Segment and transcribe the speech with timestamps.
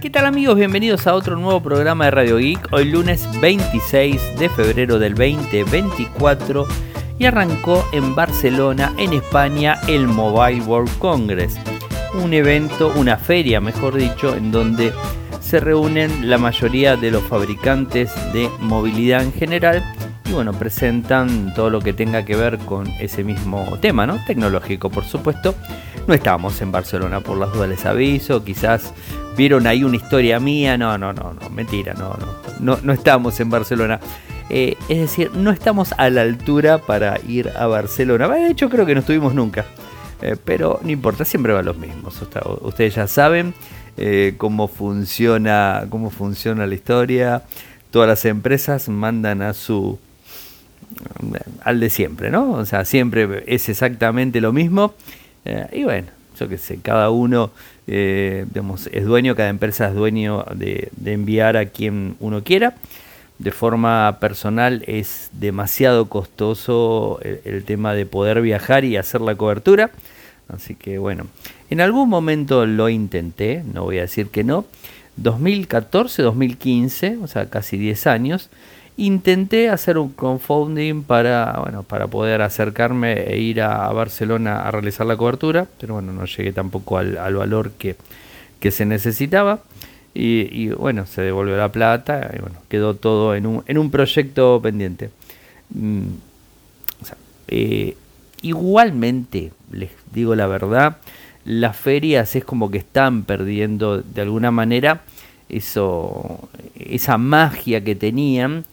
[0.00, 0.54] ¿Qué tal amigos?
[0.54, 2.72] Bienvenidos a otro nuevo programa de Radio Geek.
[2.72, 6.68] Hoy lunes 26 de febrero del 2024
[7.18, 11.56] y arrancó en Barcelona, en España, el Mobile World Congress.
[12.14, 14.92] Un evento, una feria mejor dicho, en donde
[15.40, 19.82] se reúnen la mayoría de los fabricantes de movilidad en general
[20.28, 24.22] y bueno, presentan todo lo que tenga que ver con ese mismo tema, ¿no?
[24.26, 25.54] Tecnológico, por supuesto.
[26.06, 28.92] No estábamos en Barcelona, por las dudas les aviso, quizás
[29.36, 32.26] vieron ahí una historia mía, no, no, no, no, mentira, no, no,
[32.60, 34.00] no, no estamos en Barcelona.
[34.50, 38.28] Eh, es decir, no estamos a la altura para ir a Barcelona.
[38.28, 39.64] De hecho, creo que no estuvimos nunca.
[40.20, 42.20] Eh, pero no importa, siempre van los mismos.
[42.62, 43.54] ustedes ya saben
[43.96, 47.42] eh, cómo funciona, cómo funciona la historia.
[47.90, 49.98] Todas las empresas mandan a su
[51.62, 52.52] al de siempre, ¿no?
[52.52, 54.94] O sea, siempre es exactamente lo mismo.
[55.72, 57.50] y bueno, yo qué sé, cada uno
[57.86, 62.74] digamos, es dueño, cada empresa es dueño de, enviar a quien uno quiera
[63.38, 69.90] de forma personal es demasiado costoso el, tema de poder viajar y hacer la cobertura.
[70.48, 71.26] Así que bueno,
[71.70, 74.64] en algún momento lo intenté, no voy a decir que no.
[75.16, 78.50] 2014, 2015, o sea, casi 10 años,
[78.98, 85.06] intenté hacer un confounding para, bueno, para poder acercarme e ir a Barcelona a realizar
[85.06, 87.96] la cobertura, pero bueno, no llegué tampoco al, valor que,
[88.60, 89.60] que se necesitaba.
[90.14, 94.60] Y, bueno, se devolvió la plata y bueno, quedó todo en un, en un proyecto
[94.60, 95.10] pendiente.
[95.70, 96.06] Mm,
[97.46, 97.96] eh,
[98.42, 100.96] igualmente, les digo la verdad,
[101.44, 105.02] las ferias es como que están perdiendo de alguna manera
[105.48, 108.64] eso, esa magia que tenían.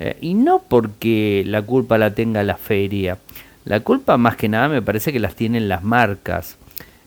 [0.00, 3.18] Eh, y no porque la culpa la tenga la feria.
[3.64, 6.56] La culpa más que nada me parece que las tienen las marcas.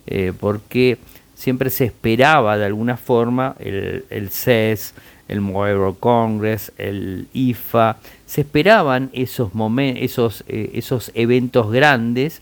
[0.05, 0.99] Eh, porque
[1.33, 4.93] siempre se esperaba de alguna forma el, CES,
[5.27, 12.41] el Mobile Congress, el IFA, se esperaban esos, esos, eh, esos eventos grandes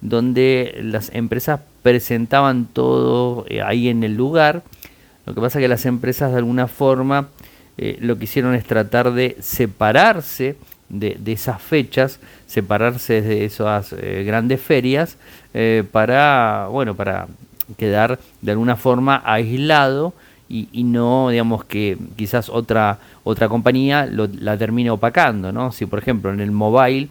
[0.00, 4.62] donde las empresas presentaban todo ahí en el lugar.
[5.26, 7.28] Lo que pasa es que las empresas de alguna forma
[7.82, 10.56] eh, lo que hicieron es tratar de separarse
[10.88, 15.16] de, de esas fechas, separarse de esas grandes ferias
[15.92, 17.28] para, bueno, para
[17.76, 20.12] quedar de alguna forma aislado
[20.52, 25.70] y, no, digamos, que quizás otra, otra compañía lo, la termine opacando, ¿no?
[25.70, 27.08] Si, por ejemplo, en el mobile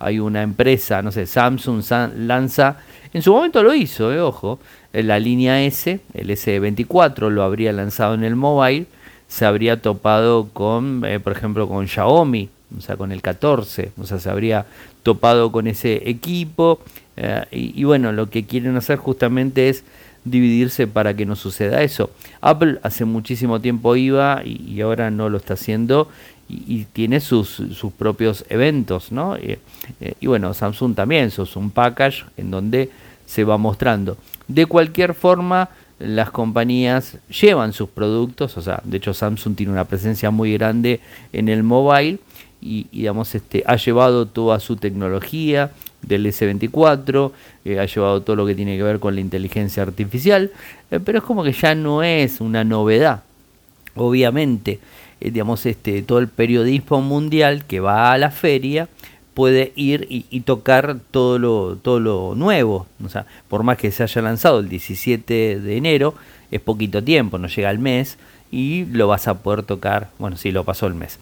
[0.00, 1.84] hay una empresa, no sé, Samsung
[2.16, 2.78] lanza,
[3.12, 4.58] en su momento lo hizo, eh, ojo,
[4.92, 8.86] la línea S, el S24 lo habría lanzado en el mobile,
[9.30, 14.04] se habría topado con, eh, por ejemplo, con Xiaomi, o sea, con el 14, o
[14.04, 14.66] sea, se habría
[15.04, 16.80] topado con ese equipo,
[17.16, 19.84] eh, y, bueno, lo que quieren hacer justamente es
[20.24, 22.10] dividirse para que no suceda eso.
[22.40, 26.08] Apple hace muchísimo tiempo iba y, ahora no lo está haciendo
[26.48, 29.36] y, tiene sus, sus, propios eventos, ¿no?
[29.36, 29.60] Eh,
[30.20, 32.90] y bueno, Samsung también, eso es un package en donde
[33.26, 34.16] se va mostrando.
[34.48, 35.68] De cualquier forma,
[36.00, 41.00] las compañías llevan sus productos, o sea, de hecho Samsung tiene una presencia muy grande
[41.32, 42.18] en el mobile
[42.62, 45.70] y, digamos, este, ha llevado toda su tecnología
[46.02, 47.32] del S24,
[47.66, 50.50] eh, ha llevado todo lo que tiene que ver con la inteligencia artificial,
[50.90, 53.22] eh, pero es como que ya no es una novedad.
[53.94, 54.78] Obviamente,
[55.20, 58.88] eh, digamos, este, todo el periodismo mundial que va a la feria
[59.34, 62.86] puede ir y, y, tocar todo lo, todo lo nuevo.
[63.04, 66.14] O sea, por más que se haya lanzado el 17 de enero,
[66.50, 68.18] es poquito tiempo, no llega al mes,
[68.52, 71.18] y lo vas a poder tocar, bueno, sí, lo pasó el mes,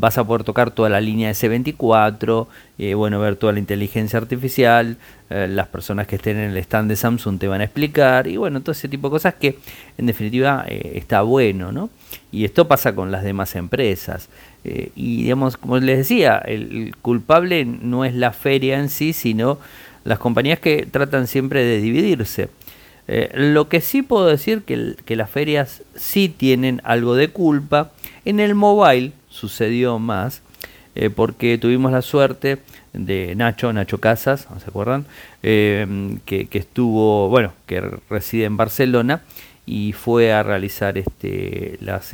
[0.00, 2.46] vas a poder tocar toda la línea S24,
[2.78, 4.96] eh, bueno, ver toda la inteligencia artificial,
[5.28, 8.38] eh, las personas que estén en el stand de Samsung te van a explicar, y
[8.38, 9.58] bueno, todo ese tipo de cosas que
[9.98, 11.90] en definitiva eh, está bueno, ¿no?
[12.32, 14.28] Y esto pasa con las demás empresas.
[14.64, 19.58] y digamos, como les decía, el culpable no es la feria en sí, sino
[20.04, 22.48] las compañías que tratan siempre de dividirse.
[23.12, 27.90] Eh, lo que sí puedo decir que, que las ferias sí tienen algo de culpa.
[28.24, 30.42] En el mobile sucedió más,
[30.94, 32.58] eh, porque tuvimos la suerte
[32.92, 35.06] de Nacho, Nacho Casas, ¿se acuerdan?
[35.42, 39.22] Eh, que, estuvo, bueno, que reside en Barcelona
[39.66, 42.12] y fue a realizar este, las,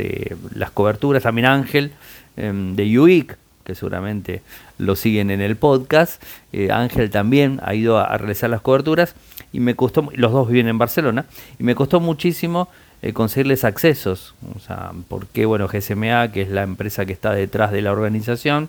[0.54, 1.92] las coberturas, también Ángel
[2.36, 4.40] de UIC, que seguramente
[4.78, 6.22] lo siguen en el podcast.
[6.70, 9.14] Ángel también ha ido a realizar las coberturas
[9.52, 11.26] y me costó, los dos viven en Barcelona,
[11.58, 12.68] y me costó muchísimo
[13.02, 17.72] eh, conseguirles accesos, o sea, porque bueno, GSMA, que es la empresa que está detrás
[17.72, 18.68] de la organización,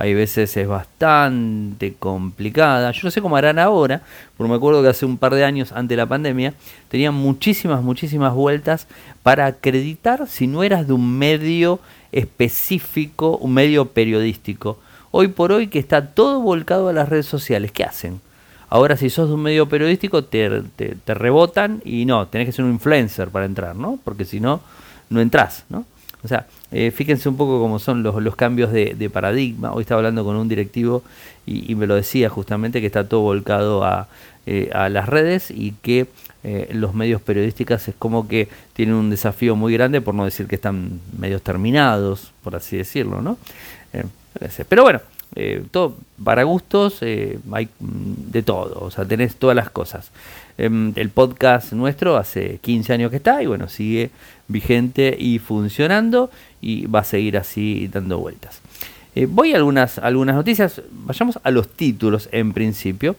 [0.00, 2.90] hay veces es bastante complicada.
[2.90, 4.00] Yo no sé cómo harán ahora,
[4.34, 6.54] porque me acuerdo que hace un par de años, antes de la pandemia,
[6.88, 8.86] tenían muchísimas, muchísimas vueltas
[9.22, 11.80] para acreditar si no eras de un medio
[12.12, 14.78] específico, un medio periodístico.
[15.10, 18.22] Hoy por hoy que está todo volcado a las redes sociales, ¿qué hacen?
[18.70, 22.64] Ahora si sos de un medio periodístico te, te, rebotan y no, tenés que ser
[22.64, 23.98] un influencer para entrar, ¿no?
[24.04, 24.60] Porque si no,
[25.10, 25.84] no entras, ¿no?
[26.22, 29.72] O sea, eh, fíjense un poco cómo son los, los cambios de, paradigma.
[29.72, 31.02] Hoy estaba hablando con un directivo
[31.46, 34.06] y, me lo decía justamente que está todo volcado a,
[34.46, 36.06] eh, a las redes y que
[36.44, 40.46] eh, los medios periodísticos es como que tienen un desafío muy grande, por no decir
[40.46, 43.36] que están medios terminados, por así decirlo, ¿no?
[44.68, 45.00] pero bueno,
[45.70, 50.10] todo para gustos hay mm, de todo, o sea, tenés todas las cosas.
[50.60, 54.10] Em, el podcast nuestro hace 15 años que está y bueno, sigue
[54.46, 56.30] vigente y funcionando
[56.60, 58.60] y va a seguir así dando vueltas.
[59.14, 63.16] Eh, voy a algunas, algunas noticias, vayamos a los títulos en principio.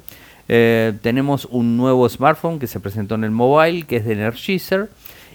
[0.47, 4.89] Eh, tenemos un nuevo smartphone que se presentó en el mobile, que es de Energizer,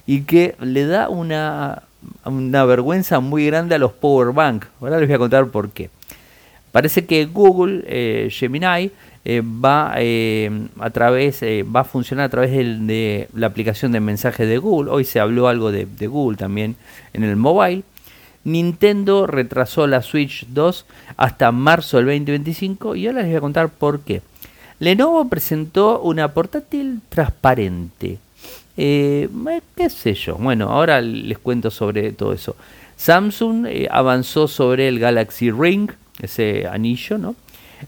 [0.07, 1.83] y que le da una,
[2.25, 4.67] una vergüenza muy grande a los power bank.
[4.81, 5.91] Ahora les voy a contar por qué.
[6.77, 8.91] Parece que Google eh, Gemini
[9.25, 14.47] eh, va eh, a través va a funcionar a través de, la aplicación de mensajes
[14.47, 14.91] de Google.
[14.91, 16.77] Hoy se habló algo de, Google también
[17.15, 17.83] en el mobile.
[18.45, 20.85] Nintendo retrasó la Switch 2
[21.17, 24.21] hasta marzo del 2025 y ahora les voy a contar por qué.
[24.79, 28.19] Lenovo presentó una portátil transparente.
[28.77, 30.35] ¿Qué sé yo?
[30.35, 32.55] Bueno, ahora les cuento sobre todo eso.
[32.99, 35.91] Samsung avanzó sobre el Galaxy Ring
[36.21, 37.35] ese anillo, ¿no?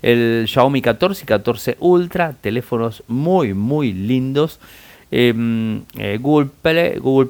[0.03, 4.61] El Xiaomi 14 y 14 Ultra, teléfonos muy, muy lindos.
[5.11, 6.51] Em, eh, Google,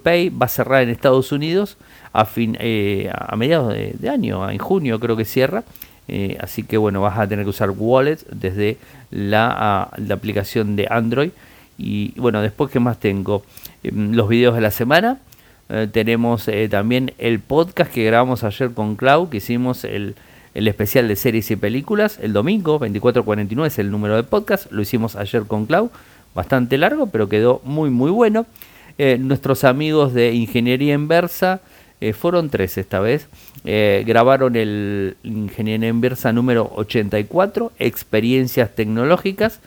[0.03, 1.77] Pay, va a cerrar en Estados Unidos
[2.13, 5.63] a, fin, eh, a mediados de, año, en junio creo que cierra.
[6.09, 8.79] Eh, así que bueno, vas a tener que usar Wallet desde
[9.11, 11.31] la, la aplicación de Android.
[11.77, 13.45] Y bueno, después, ¿qué más tengo?
[13.85, 15.19] Em, los videos de la semana.
[15.93, 20.15] tenemos también el podcast que grabamos ayer con Clau, que hicimos el,
[20.59, 24.83] el especial de series y películas el domingo, 2449 es el número de podcast, lo
[24.83, 25.89] hicimos ayer con Clau,
[26.35, 28.45] bastante largo, pero quedó muy muy bueno.
[28.99, 31.61] Eh, nuestros amigos de Ingeniería Inversa,
[32.01, 33.29] eh, fueron tres esta vez,
[33.65, 39.61] eh, grabaron el Ingeniería Inversa número 84, Experiencias Tecnológicas,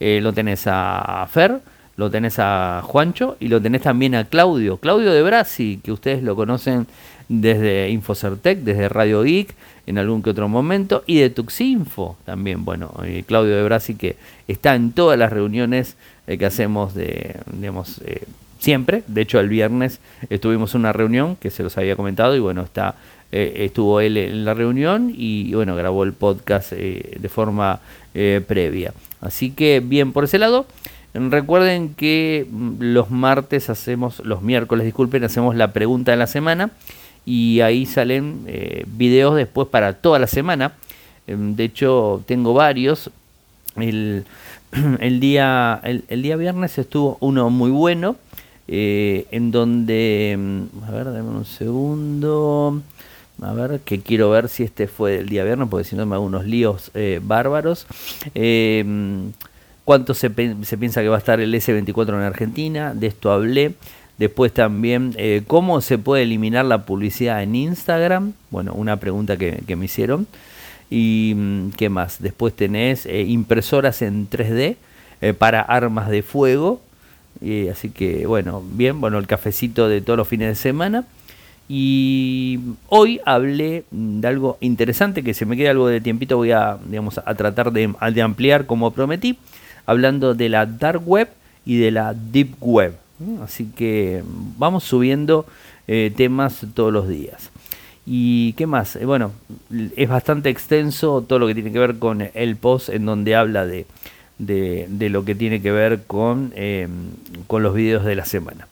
[0.00, 1.60] lo tenés a Fer,
[1.98, 6.22] lo tenés a Juancho y lo tenés también a Claudio, Claudio de Brasi, que ustedes
[6.22, 6.86] lo conocen
[7.28, 9.54] desde Infocertec, desde Radio Geek,
[9.86, 14.16] en algún que otro momento, y de Tuxinfo también, bueno, eh, Claudio de Brasi que
[14.46, 15.96] está en todas las reuniones
[16.26, 18.24] eh, que hacemos de, digamos, eh,
[18.58, 22.40] siempre, de hecho el viernes estuvimos en una reunión que se los había comentado y
[22.40, 22.96] bueno, está,
[23.30, 27.80] estuvo él en la reunión y bueno, grabó el podcast de forma
[28.12, 28.94] previa.
[29.20, 30.66] Así que bien por ese lado.
[31.14, 36.70] Recuerden que mm, los martes hacemos, los miércoles, disculpen, hacemos la pregunta de la semana
[37.28, 40.72] y ahí salen eh, videos después para toda la semana.
[41.26, 43.10] Em, de hecho, tengo varios.
[43.76, 44.24] El,
[45.20, 48.16] día, el, día viernes estuvo uno muy bueno,
[48.66, 52.80] eh, en donde, em, a ver, dame un segundo,
[53.42, 56.14] a ver, que quiero ver si este fue el día viernes, porque si no me
[56.14, 57.86] hago unos líos eh, bárbaros.
[58.34, 59.32] Em,
[59.84, 60.30] ¿Cuánto se,
[60.62, 62.94] se piensa que va a estar el S24 en Argentina?
[62.94, 63.74] De esto hablé.
[64.18, 68.32] Después también, eh, ¿cómo se puede eliminar la publicidad en Instagram?
[68.50, 70.26] Bueno, una pregunta que, me hicieron.
[70.90, 72.20] ¿Y mm, qué más?
[72.20, 74.76] Después tenés eh, impresoras en 3D
[75.20, 76.80] eh, para armas de fuego.
[77.70, 81.04] así que, bueno, bien, bueno, el cafecito de todos los fines de semana.
[81.68, 82.58] Y
[82.88, 87.18] hoy hablé de algo interesante, que se me queda algo de tiempito, voy a, digamos,
[87.18, 89.38] a tratar de ampliar como prometí,
[89.86, 91.28] hablando de la dark web
[91.64, 92.94] y de la deep web.
[93.42, 94.22] Así que
[94.56, 95.46] vamos subiendo
[95.86, 97.50] eh, temas todos los días.
[98.06, 98.96] ¿Y qué más?
[98.96, 99.32] Eh, bueno,
[99.96, 103.66] es bastante extenso todo lo que tiene que ver con el post en donde habla
[103.66, 103.86] de,
[104.38, 106.90] de, lo que tiene que ver con, em,
[107.46, 108.68] con los videos de la semana.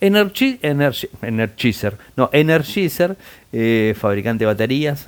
[0.00, 3.16] Energy, Energizer, no, Energizer,
[3.52, 5.06] eh, fabricante de baterías,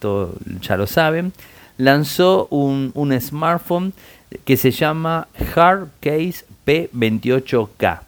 [0.00, 1.32] todos ya lo saben,
[1.78, 3.92] lanzó un, un smartphone
[4.44, 8.05] que se llama Hard Case P28K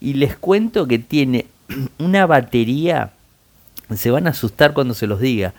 [0.00, 1.46] y les cuento que tiene
[1.98, 3.12] una batería,
[3.94, 5.54] se van a asustar cuando se los diga,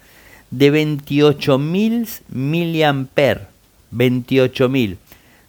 [0.52, 3.48] de 28.000 miliamper.
[3.94, 4.98] 28.000.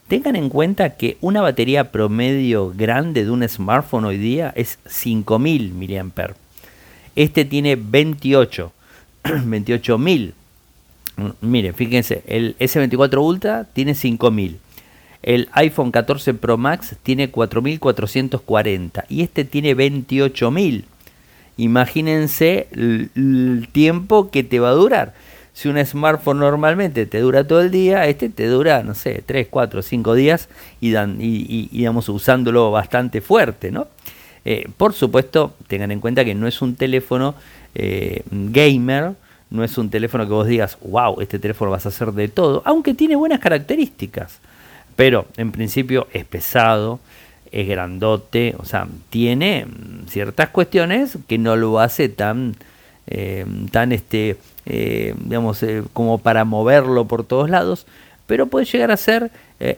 [0.09, 5.73] Tengan en cuenta que una batería promedio grande de un smartphone hoy día es 5.000
[5.73, 6.35] miliamper.
[7.15, 8.73] Este tiene 28.
[9.25, 10.33] 28.000.
[11.17, 14.59] Mm, mire, fíjense, el S24 Ultra tiene 5000.
[15.23, 20.85] El iPhone 14 Pro Max tiene 4440 y este tiene 28000.
[21.57, 25.15] Imagínense el, tiempo que te va a durar.
[25.53, 29.49] Si un smartphone normalmente te dura todo el día, este te dura, no sé, 3,
[29.51, 30.49] 4, 5 días
[30.81, 33.89] y, dan, y, digamos, usándolo bastante fuerte, ¿no?
[34.45, 37.35] Eh, por supuesto, tengan en cuenta que no es un teléfono
[37.75, 39.15] eh, gamer,
[39.51, 42.63] no es un teléfono que vos digas, wow, este teléfono vas a hacer de todo,
[42.65, 44.39] aunque tiene buenas características.
[44.99, 46.99] Pero en principio es pesado,
[47.53, 49.65] es grandote, o sea, tiene
[50.09, 52.57] ciertas cuestiones que no lo hace tan,
[53.07, 57.87] eh, tan este, eh, digamos, eh, como para moverlo por todos lados,
[58.27, 59.31] pero puede llegar a ser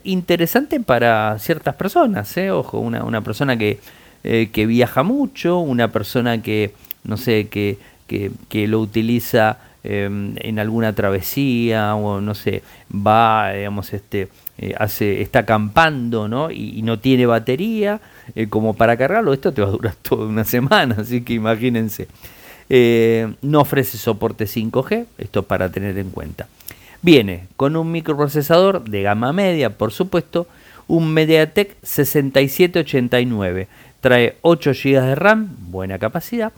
[0.05, 3.79] interesante para ciertas personas, ojo, una, una persona que,
[4.23, 6.73] que viaja mucho, una persona que,
[7.05, 13.93] no sé, que, que, que lo utiliza en alguna travesía o no sé, va, digamos,
[13.93, 14.31] este,
[14.63, 16.51] eh, hace, está acampando ¿no?
[16.51, 17.99] Y, no tiene batería
[18.35, 22.09] eh, como para cargarlo, esto te va a durar toda una semana, así que imagínense.
[22.69, 26.47] Eh, no ofrece soporte 5G, esto para tener en cuenta.
[27.01, 30.47] Viene con un microprocesador de gama media, por supuesto,
[30.87, 33.67] un MediaTek 6789.
[34.03, 36.53] Trae 8 GB de RAM, buena capacidad.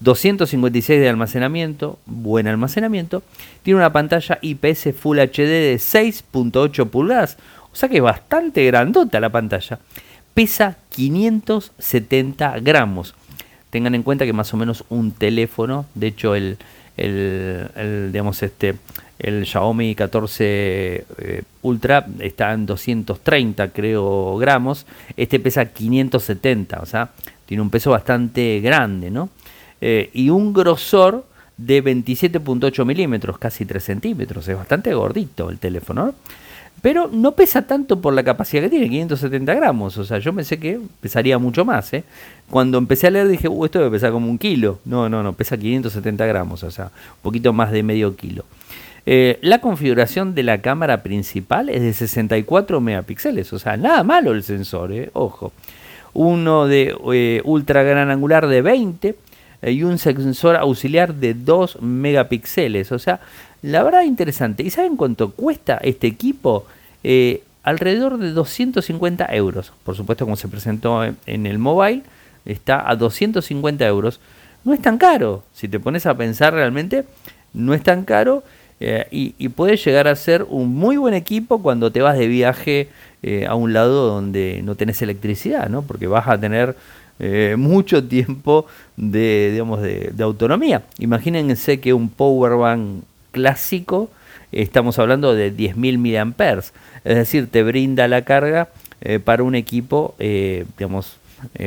[0.00, 3.22] 256 de almacenamiento, buen almacenamiento.
[3.62, 7.38] Tiene una pantalla IPS Full HD de 6.8 pulgadas,
[7.72, 9.78] o sea que es bastante grandota la pantalla.
[10.34, 13.14] Pesa 570 gramos.
[13.70, 16.58] Tengan en cuenta que más o menos un teléfono, de hecho el,
[16.96, 18.76] el, digamos este,
[19.18, 20.44] el Xiaomi 14
[21.18, 24.86] eh, Ultra está en 230 creo gramos,
[25.16, 27.10] este pesa 570, o sea,
[27.46, 29.30] tiene un peso bastante grande, ¿no?
[29.86, 31.26] Eh, y un grosor
[31.58, 34.48] de 27.8 milímetros, casi 3 centímetros.
[34.48, 36.14] Es bastante gordito el teléfono,
[36.80, 39.98] pero no pesa tanto por la capacidad que tiene, 570 gramos.
[39.98, 41.92] O sea, yo pensé que pesaría mucho más.
[41.92, 42.02] ¿eh?
[42.48, 44.78] Cuando empecé a leer dije, uh, esto debe pesar como un kilo.
[44.86, 48.46] No, no, no, pesa 570 gramos, o sea, un poquito más de medio kilo.
[49.04, 54.32] Eh, la configuración de la cámara principal es de 64 megapíxeles, o sea, nada malo
[54.32, 55.52] el sensor, ojo.
[56.14, 59.14] Uno de ultra gran angular de 20
[59.70, 62.92] y un sensor auxiliar de 2 megapíxeles.
[62.92, 63.20] O sea,
[63.62, 64.62] la verdad interesante.
[64.62, 66.66] ¿Y saben cuánto cuesta este equipo?
[67.02, 69.72] Eh, alrededor de 250 euros.
[69.84, 72.02] Por supuesto, como se presentó en el mobile,
[72.44, 74.20] está a 250 euros.
[74.64, 75.42] No es tan caro.
[75.52, 77.04] Si te pones a pensar realmente,
[77.52, 78.42] no es tan caro.
[78.80, 82.88] Eh, y, puede llegar a ser un muy buen equipo cuando te vas de viaje
[83.22, 85.82] eh, a un lado donde no tenés electricidad, ¿no?
[85.82, 86.76] Porque vas a tener
[87.20, 88.66] eh, mucho tiempo
[88.96, 90.82] de, digamos, de, autonomía.
[90.98, 94.10] Imagínense que un power bank clásico,
[94.50, 96.58] estamos hablando de 10.000 mAh,
[97.04, 98.68] es decir, te brinda la carga
[99.00, 101.18] eh, para un equipo, eh, digamos,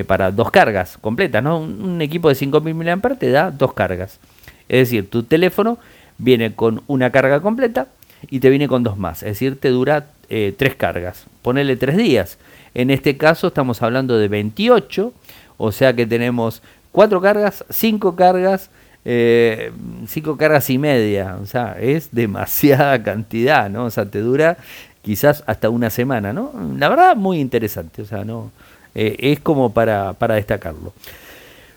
[0.07, 1.59] para dos cargas completas, ¿no?
[1.59, 4.19] Un, equipo de 5.000 mAh te da dos cargas.
[4.67, 5.77] Es decir, tu teléfono
[6.17, 7.87] viene con una carga completa
[8.29, 11.25] y te viene con dos más, es decir, te dura tres cargas.
[11.41, 12.37] Ponele tres días.
[12.73, 15.13] En este caso estamos hablando de 28
[15.57, 16.61] o sea que tenemos
[16.91, 18.69] cuatro cargas, cinco cargas,
[19.05, 19.71] eh,
[20.07, 21.37] cinco cargas y media.
[21.41, 23.85] O sea, es demasiada cantidad, ¿no?
[23.85, 24.57] O sea, te dura
[25.01, 26.51] quizás hasta una semana, ¿no?
[26.77, 28.01] La verdad, muy interesante.
[28.01, 28.51] O sea, no
[28.95, 30.93] eh, es como para, para destacarlo.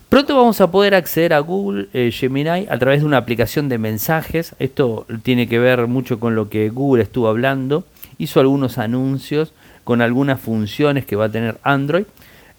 [0.09, 3.79] Pronto vamos a poder acceder a Google eh, Gemini a través de una aplicación de
[3.79, 4.57] mensajes.
[4.59, 7.85] Esto tiene que ver mucho con lo que Google estuvo hablando.
[8.19, 9.53] Hizo algunos anuncios
[9.85, 12.07] con algunas funciones que va a tener Android.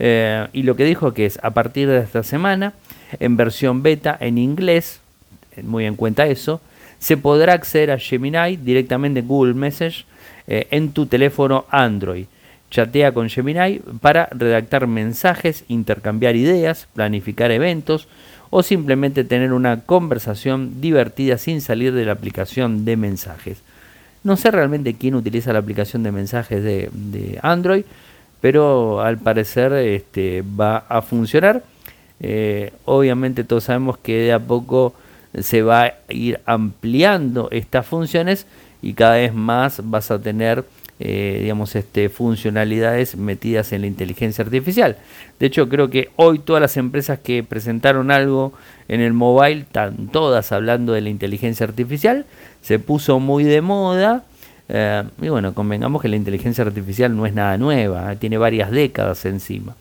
[0.04, 2.74] Eh, y lo que dijo que es a partir de esta semana,
[3.20, 5.00] en versión beta en inglés,
[5.56, 6.60] eh, muy en cuenta eso,
[6.98, 10.06] se podrá acceder a Gemini directamente en Google Message
[10.48, 12.26] eh, en tu teléfono Android.
[12.72, 18.08] Chatea con Gemini para redactar mensajes, intercambiar ideas, planificar eventos
[18.50, 23.62] o simplemente tener una conversación divertida sin salir de la aplicación de mensajes.
[24.24, 27.84] No sé realmente quién utiliza la aplicación de mensajes de Android,
[28.42, 31.64] pero al parecer este, va a funcionar.
[32.20, 34.94] Eh, obviamente todos sabemos que de a poco
[35.40, 38.46] se va a ir ampliando estas funciones
[38.82, 40.66] y cada vez más vas a tener
[41.04, 44.98] eh, digamos este, funcionalidades metidas en la inteligencia artificial.
[45.40, 48.54] De hecho creo que hoy todas las empresas que presentaron algo
[48.88, 52.26] en el mobile están todas hablando de la inteligencia artificial.
[52.62, 54.26] Se puso muy de moda
[54.74, 58.72] eh, y bueno, convengamos que la inteligencia artificial no es nada nueva, eh, tiene varias
[58.72, 59.76] décadas encima.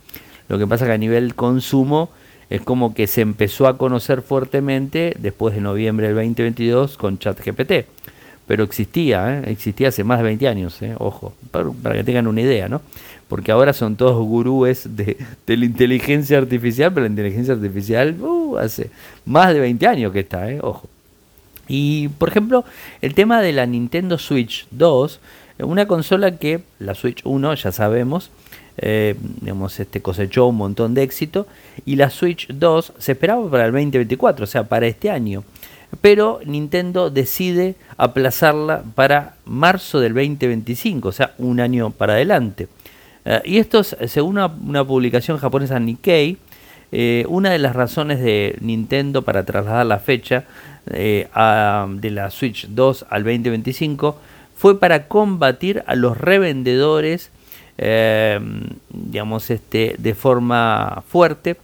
[0.48, 2.10] Lo que pasa que a nivel consumo
[2.50, 7.86] es como que se empezó a conocer fuertemente después de noviembre del 2022 con ChatGPT.
[8.48, 9.52] pero existía, ¿eh?
[9.52, 12.82] existía hace más de 20 años, ojo, para, que tengan una idea, ¿no?
[13.28, 15.16] Porque ahora son todos gurúes de,
[15.46, 18.90] la inteligencia artificial, pero la inteligencia artificial uh, hace
[19.24, 20.88] más de 20 años que está, ojo.
[21.70, 22.64] Y por ejemplo,
[23.00, 25.20] el tema de la Nintendo Switch 2,
[25.60, 28.30] una consola que la Switch 1 ya sabemos,
[28.76, 31.46] eh, digamos, este cosechó un montón de éxito
[31.86, 35.44] y la Switch 2 se esperaba para el 2024, o sea, para este año
[36.00, 42.68] pero Nintendo decide aplazarla para marzo del 2025, o sea, un año para adelante.
[43.24, 46.38] Eh, y esto es, según una, publicación japonesa Nikkei,
[46.92, 50.44] eh, una de las razones de Nintendo para trasladar la fecha
[50.86, 51.28] eh,
[51.88, 54.18] de la Switch 2 al 2025
[54.56, 57.30] fue para combatir a los revendedores,
[58.90, 61.56] digamos, este, de forma fuerte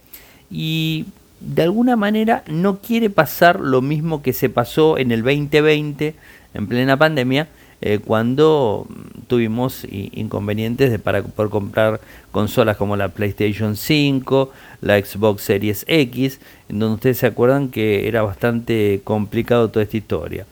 [0.49, 1.05] y
[1.39, 6.15] de alguna manera no quiere pasar lo mismo que se pasó en el 2020,
[6.53, 7.47] en plena pandemia,
[7.81, 8.87] eh, cuando
[9.27, 11.99] tuvimos inconvenientes de, para poder comprar
[12.31, 18.07] consolas como la PlayStation 5, la Xbox Series X, en donde ustedes se acuerdan que
[18.07, 20.45] era bastante complicado toda esta historia.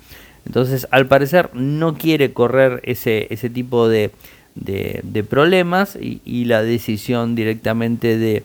[0.45, 4.11] Entonces, al parecer, no quiere correr ese, ese tipo de,
[4.53, 8.43] de, problemas y la decisión directamente de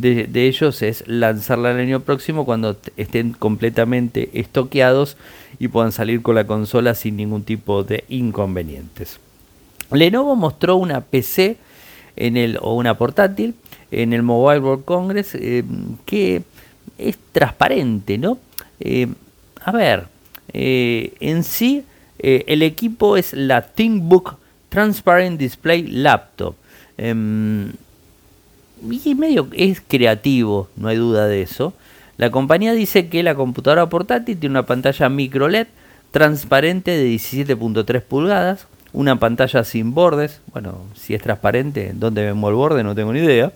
[0.00, 5.16] de, ellos es lanzarla el año próximo cuando estén completamente estoqueados
[5.58, 9.18] y puedan salir con la consola sin ningún tipo de inconvenientes.
[9.90, 11.56] Lenovo mostró una PC
[12.16, 13.54] en el, o una portátil
[13.90, 15.64] en el Mobile World Congress eh,
[16.04, 16.42] que
[16.98, 18.38] es transparente, ¿no?
[18.80, 19.08] Eh,
[19.64, 20.06] a ver,
[20.52, 21.84] eh, en sí
[22.20, 24.38] el equipo es la ThinkBook
[24.70, 26.56] Transparent Display Laptop.
[28.82, 31.74] Y medio es creativo, no hay duda de eso.
[32.16, 35.68] La compañía dice que la computadora portátil tiene una pantalla micro LED
[36.10, 42.56] transparente de 17.3 pulgadas, una pantalla sin bordes, bueno, si es transparente, ¿dónde vemos el
[42.56, 42.82] borde?
[42.82, 43.52] No tengo ni idea.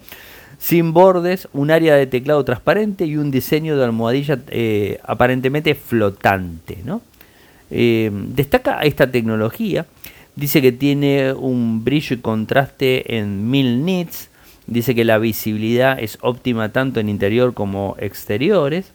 [0.59, 6.79] Sin bordes, un área de teclado transparente y un diseño de almohadilla eh, aparentemente flotante.
[6.85, 7.03] ¿no?
[7.71, 9.87] Eh, destaca esta tecnología,
[10.37, 14.29] dice que tiene un brillo y contraste en 1000 nits,
[14.67, 18.93] Dice que la visibilidad es óptima tanto en interior como exteriores.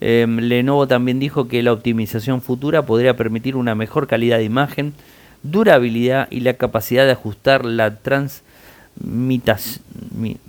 [0.00, 4.94] Em, Lenovo también dijo que la optimización futura podría permitir una mejor calidad de imagen,
[5.42, 7.98] durabilidad y la capacidad de ajustar la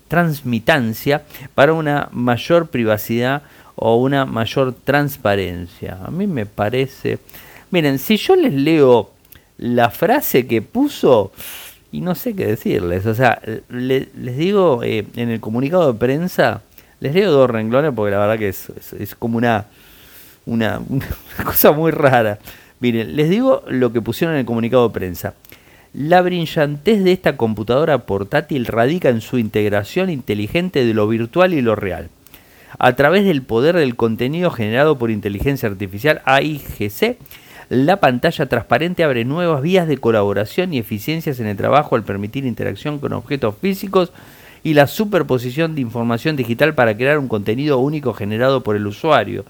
[0.07, 1.23] transmitancia
[1.53, 3.43] para una mayor privacidad
[3.75, 5.99] o una mayor transparencia.
[6.03, 7.19] A mí me parece...
[7.69, 9.11] Miren, si yo les leo
[9.57, 11.31] la frase que puso,
[11.93, 13.05] y no sé qué decirles.
[13.05, 16.63] O sea, les digo eh, en el comunicado de prensa,
[16.99, 19.67] les leo dos renglones porque la verdad que es, es, como una,
[20.47, 21.05] una, una,
[21.45, 22.39] cosa muy rara.
[22.79, 25.35] Miren, les digo lo que pusieron en el comunicado de prensa.
[25.93, 31.61] La brillantez de esta computadora portátil radica en su integración inteligente de lo virtual y
[31.61, 32.09] lo real.
[32.79, 37.17] A través del poder del contenido generado por inteligencia artificial AIGC,
[37.69, 42.45] la pantalla transparente abre nuevas vías de colaboración y eficiencias en el trabajo al permitir
[42.45, 44.11] interacción con objetos físicos
[44.63, 49.45] y la superposición de información digital para crear un contenido único generado por el usuario.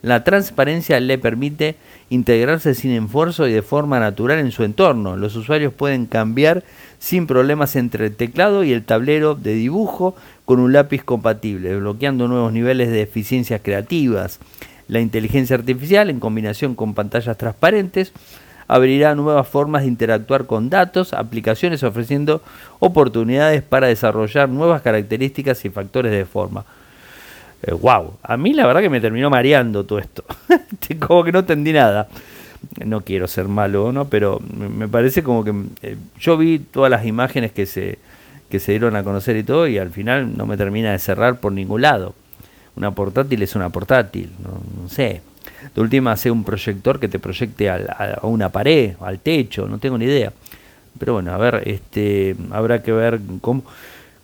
[0.00, 1.74] La transparencia le permite
[2.08, 5.16] integrarse sin esfuerzo y de forma natural en su entorno.
[5.16, 6.62] Los usuarios pueden cambiar
[7.00, 12.28] sin problemas entre el teclado y el tablero de dibujo con un lápiz compatible, bloqueando
[12.28, 14.38] nuevos niveles de eficiencias creativas.
[14.88, 18.12] La inteligencia artificial, en combinación con pantallas transparentes,
[18.68, 22.42] abrirá nuevas formas de interactuar con datos, aplicaciones ofreciendo
[22.78, 26.64] oportunidades para desarrollar nuevas características y factores de forma.
[27.80, 30.24] wow, eh, a mí la verdad que me terminó mareando todo esto.
[31.06, 32.08] como que no entendí nada.
[32.84, 34.06] No quiero ser malo, ¿no?
[34.06, 37.98] Pero me parece como que eh, yo vi todas las imágenes que se,
[38.50, 41.40] que se dieron a conocer y todo, y al final no me termina de cerrar
[41.40, 42.14] por ningún lado.
[42.78, 45.20] Una portátil es una portátil, no, sé.
[45.74, 49.98] De última, hace un proyector que te proyecte a, una pared, al techo, no tengo
[49.98, 50.32] ni idea.
[50.96, 53.64] Pero bueno, a ver, este, habrá que ver cómo,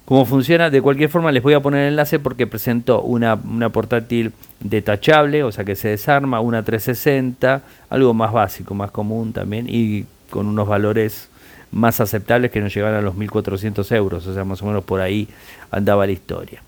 [0.05, 0.71] cómo funciona.
[0.71, 5.43] De cualquier forma, les voy a poner el enlace porque presentó una, una portátil detachable,
[5.43, 10.47] o sea que se desarma, una 360, algo más básico, más común también, y con
[10.47, 11.29] unos valores
[11.73, 15.01] más aceptables que no llegaran a los 1.400 euros, o sea, más o menos por
[15.01, 15.27] ahí
[15.73, 16.63] andaba la historia.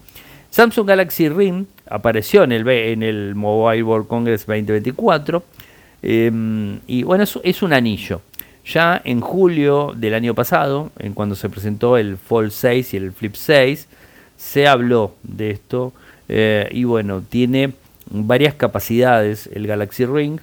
[0.56, 5.44] Samsung Galaxy Ring apareció en el, Mobile World Congress 2024
[6.00, 8.22] em, y bueno, es, es, un anillo.
[8.64, 13.12] Ya en julio del año pasado, en cuando se presentó el Fold 6 y el
[13.12, 13.86] Flip 6,
[14.38, 15.92] se habló de esto
[16.30, 17.74] eh, y bueno, tiene
[18.08, 20.40] varias capacidades el Galaxy Ring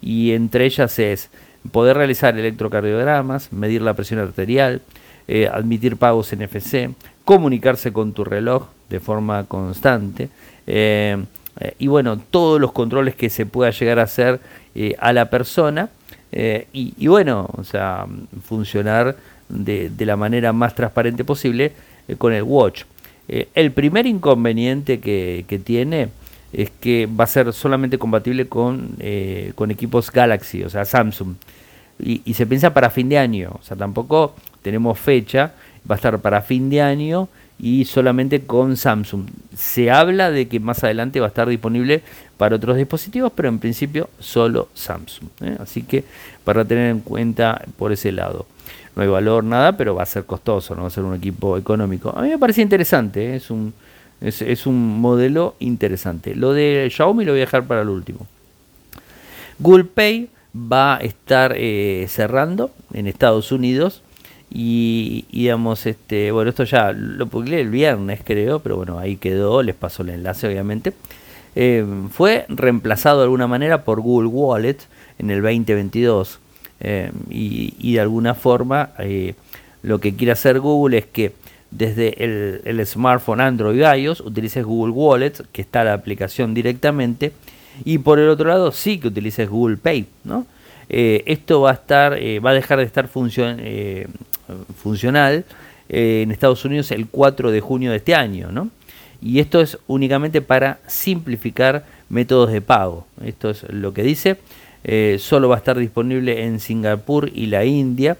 [0.00, 1.30] y entre ellas es
[1.72, 4.82] poder realizar electrocardiogramas, medir la presión arterial,
[5.28, 6.90] eh, admitir pagos NFC,
[7.24, 10.28] comunicarse con tu reloj de forma constante.
[10.66, 11.22] Eh,
[11.60, 14.40] eh, y bueno, todos los controles que se pueda llegar a hacer
[14.98, 15.90] a la persona.
[16.72, 18.06] Y, bueno, o sea,
[18.44, 19.16] funcionar
[19.48, 21.72] de, la manera más transparente posible
[22.18, 22.84] con el watch.
[23.26, 26.08] el primer inconveniente que, tiene
[26.52, 31.34] es que va a ser solamente compatible con, eh, con equipos Galaxy, o sea, Samsung.
[32.00, 35.52] Y, se piensa para fin de año, o sea, tampoco tenemos fecha,
[35.88, 39.26] va a estar para fin de año y solamente con Samsung.
[39.56, 42.02] Se habla de que más adelante va a estar disponible
[42.36, 45.28] para otros dispositivos, pero en principio solo Samsung.
[45.40, 45.56] ¿eh?
[45.60, 46.04] Así que
[46.44, 48.46] para tener en cuenta por ese lado.
[48.94, 51.56] No hay valor, nada, pero va a ser costoso, no va a ser un equipo
[51.56, 52.12] económico.
[52.16, 53.36] A mí me parece interesante, ¿eh?
[53.36, 53.72] es un
[54.20, 56.34] es, un modelo interesante.
[56.34, 58.26] Lo de Xiaomi lo voy a dejar para el último.
[59.58, 64.02] Google Pay va a estar eh, cerrando en Estados Unidos
[64.50, 69.62] y, digamos, este, bueno, esto ya lo publiqué el viernes creo, pero bueno, ahí quedó,
[69.62, 70.92] les pasó el enlace obviamente.
[71.54, 74.78] Eh, fue reemplazado de alguna manera por Google Wallet
[75.18, 76.38] en el 2022
[76.80, 78.90] eh, y, y, de alguna forma
[79.82, 81.32] lo que quiere hacer Google es que
[81.70, 87.32] desde el, smartphone Android iOS utilices Google Wallet, que está la aplicación directamente,
[87.84, 90.46] y por el otro lado sí que utilices Google Pay, ¿no?
[90.88, 94.06] Eh, esto va a estar, eh, va a dejar de estar eh,
[94.76, 95.44] funcional
[95.88, 98.70] en Estados Unidos el 4 de junio de este año, ¿no?
[99.20, 103.06] Y esto es únicamente para simplificar métodos de pago.
[103.24, 104.36] Esto es lo que dice.
[105.18, 108.16] solo va a estar disponible en Singapur y la India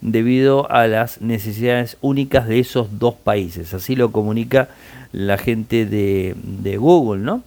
[0.00, 3.74] debido a las necesidades únicas de esos dos países.
[3.74, 4.68] Así lo comunica
[5.12, 7.42] la gente de, Google, ¿no?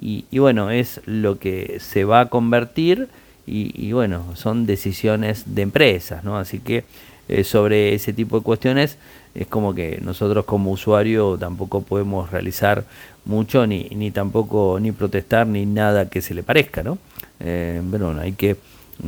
[0.00, 3.08] Y, bueno, es lo que se va a convertir
[3.46, 6.38] y, bueno, son decisiones de empresas, ¿no?
[6.38, 6.84] Así que
[7.28, 8.98] eh, sobre ese tipo de cuestiones
[9.34, 12.84] es como que nosotros como usuario tampoco podemos realizar
[13.24, 16.98] mucho ni, ni tampoco ni protestar ni nada que se le parezca, ¿no?
[17.40, 18.56] Eh, bueno, hay que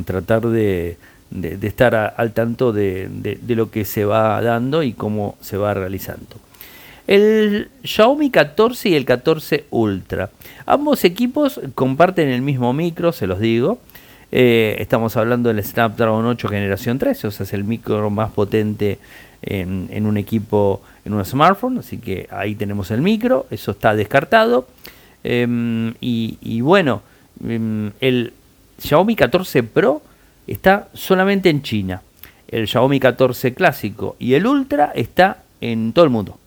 [0.05, 0.97] tratar de
[1.35, 6.37] de, estar al tanto de, lo que se va dando y cómo se va realizando.
[7.07, 10.31] El Xiaomi 14 y el 14 Ultra.
[10.65, 13.79] Ambos equipos comparten el mismo micro, se los digo.
[14.37, 18.99] Eh, estamos hablando del Snapdragon 8 generación 3, o sea, es el micro más potente
[19.41, 21.79] en, un equipo, en un smartphone.
[21.79, 24.67] Así que ahí tenemos el micro, eso está descartado.
[25.23, 27.03] Em, y, y, bueno,
[27.47, 28.33] em, el
[28.81, 30.03] Xiaomi 14 Pro
[30.49, 32.03] está solamente en China.
[32.49, 36.41] El Xiaomi 14 clásico y el Ultra está en todo el mundo.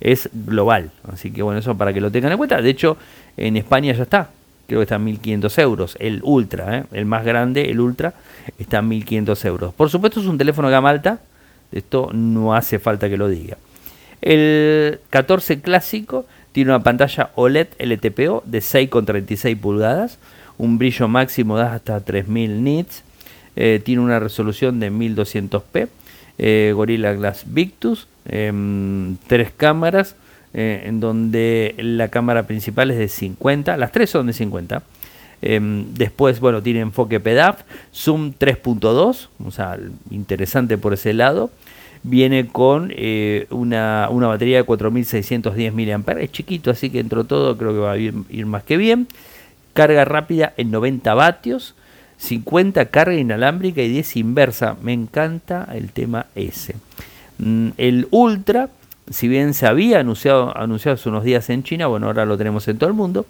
[0.00, 0.90] es global.
[1.10, 2.60] Así que bueno, eso para que lo tengan en cuenta.
[2.60, 2.98] De hecho,
[3.38, 4.28] en España ya está.
[4.70, 5.96] Creo que está en 1500 euros.
[5.98, 6.84] El Ultra, ¿eh?
[6.92, 8.14] el más grande, el Ultra,
[8.56, 9.74] está en 1500 euros.
[9.74, 11.18] Por supuesto, es un teléfono de gama alta.
[11.72, 13.56] Esto no hace falta que lo diga.
[14.22, 20.18] El 14 clásico tiene una pantalla OLED LTPO de 6,36 pulgadas
[20.60, 23.02] un brillo máximo de hasta 3000 nits,
[23.56, 25.88] eh, tiene una resolución de 1200p,
[26.38, 30.16] eh, Gorilla Glass Victus, em, tres cámaras,
[30.54, 34.82] eh, en donde la cámara principal es de 50, las tres son de 50.
[35.42, 37.62] Em, después, bueno, tiene enfoque PEDAF,
[37.94, 39.78] zoom 3.2, o sea,
[40.10, 41.50] interesante por ese lado.
[42.02, 42.92] Viene con
[43.50, 47.92] una, una, batería de 4610 mAh, es chiquito, así que entre todo creo que va
[47.92, 49.06] a ir más que bien
[49.72, 51.74] carga rápida en 90 vatios,
[52.18, 54.76] 50 carga inalámbrica y 10 inversa.
[54.82, 56.76] Me encanta el tema ese.
[57.38, 58.68] Mm, el Ultra,
[59.10, 62.66] si bien se había anunciado, anunciado hace unos días en China, bueno, ahora lo tenemos
[62.68, 63.26] en todo el mundo,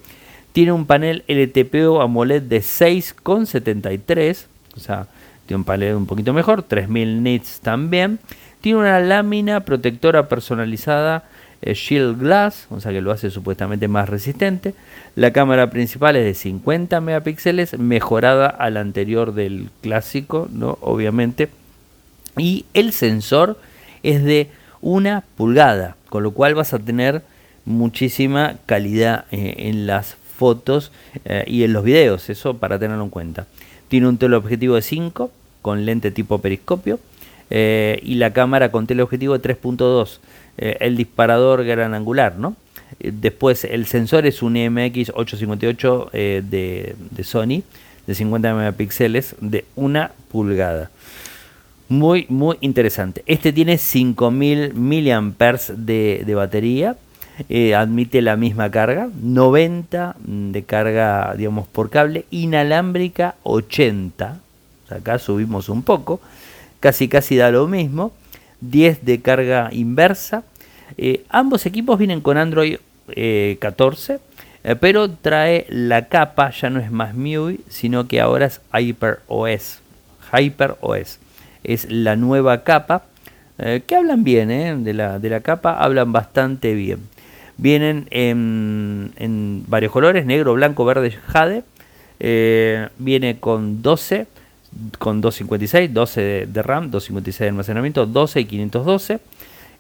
[0.53, 5.07] tiene un panel LTPO AMOLED de 6,73, o sea,
[5.47, 8.21] tiene un panel un poquito mejor, 3000 nits también.
[8.61, 11.25] Tiene una lámina protectora personalizada
[11.63, 14.75] Shield Glass, o sea que lo hace supuestamente más resistente.
[15.17, 20.79] La cámara principal es de 50 megapíxeles, mejorada a la anterior del clásico, ¿no?
[20.81, 21.49] obviamente.
[22.37, 23.59] Y el sensor
[24.03, 27.23] es de una pulgada, con lo cual vas a tener
[27.65, 30.93] muchísima calidad eh, en las fotos
[31.25, 33.47] eh, y en los videos, eso para tenerlo en cuenta.
[33.89, 35.31] Tiene un teleobjetivo de 5
[35.63, 36.99] con lente tipo periscopio
[37.51, 40.19] eh, y la cámara con teleobjetivo de 3.2
[40.63, 42.55] eh, el disparador gran angular, ¿no?
[42.99, 47.63] Después el sensor es un MX 858 eh, de, Sony
[48.07, 50.91] de 50 megapíxeles de una pulgada.
[51.91, 53.25] Muy, muy interesante.
[53.27, 56.97] Este tiene 5000 mAh de, de batería.
[57.77, 64.39] admite la misma carga, 90 de carga, digamos, por cable, inalámbrica 80,
[64.89, 66.21] acá subimos un poco,
[66.79, 68.13] casi casi da lo mismo,
[68.61, 70.45] 10 de carga inversa.
[70.97, 72.77] Eh, ambos equipos vienen con Android
[73.59, 74.19] 14, eh,
[74.63, 79.81] eh, pero trae la capa, ya no es más MIUI, sino que ahora es HyperOS.
[80.33, 81.19] HyperOS
[81.65, 83.05] es la nueva capa,
[83.87, 87.01] que hablan bien de, la, de la capa, hablan bastante bien.
[87.59, 91.63] Vienen en, varios colores, negro, blanco, verde, jade.
[92.99, 94.27] viene con 12
[94.99, 99.21] con 256, 12 de, RAM, 256 de almacenamiento, 12 y 512.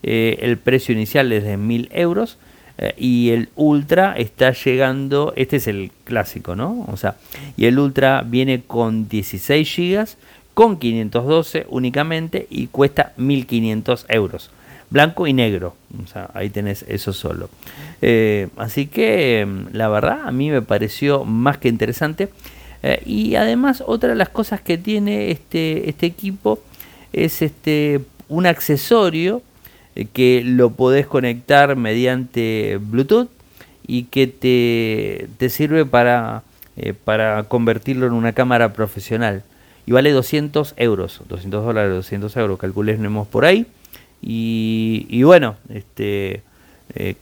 [0.02, 2.38] Eh, el precio inicial es de 1000 euros.
[2.78, 6.86] Eh, y el Ultra está llegando, este es el clásico, ¿no?
[6.90, 7.16] O sea,
[7.56, 10.08] y el Ultra viene con 16 GB,
[10.54, 14.50] con 512 únicamente y cuesta 1500 euros.
[14.90, 17.48] Blanco y negro, o sea, ahí tenés eso solo.
[18.02, 22.28] Eh, así que la verdad a mí me pareció más que interesante.
[22.82, 26.58] Eh, y además otra de las cosas que tiene este, este equipo
[27.12, 29.42] es este, un accesorio
[29.94, 33.28] eh, que lo podés conectar mediante Bluetooth
[33.86, 36.42] y que te, te sirve para,
[37.04, 39.44] para convertirlo en una cámara profesional.
[39.90, 43.66] Y vale 200 euros, 200 dólares, 200 euros, calculemos por ahí.
[44.22, 46.44] Y, bueno, este,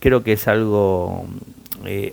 [0.00, 1.24] creo que es algo,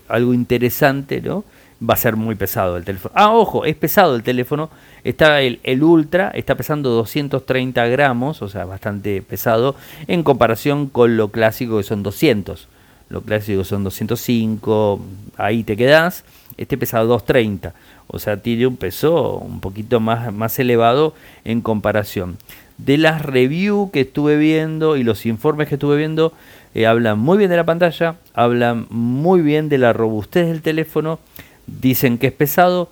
[0.08, 1.44] algo interesante, ¿no?
[1.82, 3.14] va a ser muy pesado el teléfono.
[3.18, 4.70] Ah, ojo, es pesado el teléfono.
[5.04, 9.76] Está el, el, Ultra, está pesando 230 gramos, o sea, bastante pesado,
[10.08, 12.70] en comparación con lo clásico que son 200.
[13.10, 15.00] Lo clásico son 205,
[15.38, 16.24] ahí te quedas.
[16.58, 17.74] Este pesa 230,
[18.08, 21.14] o sea, tiene un peso un poquito más, más elevado
[21.44, 22.38] en comparación.
[22.78, 26.34] De las reviews que estuve viendo y los informes que estuve viendo,
[26.74, 31.20] eh, hablan muy bien de la pantalla, hablan muy bien de la robustez del teléfono
[31.68, 32.90] dicen que es pesado,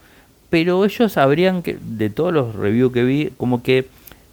[0.49, 3.87] pero ellos habrían, que, de todos los reviews que vi, como que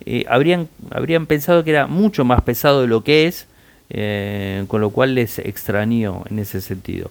[0.04, 3.46] eh, habrían, habrían pensado que era mucho más pesado de lo que es,
[3.90, 7.10] eh, con lo cual les extrañó en ese sentido.